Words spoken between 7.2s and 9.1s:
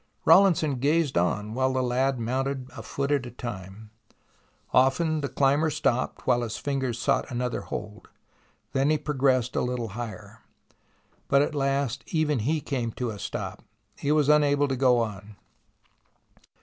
another hold, then he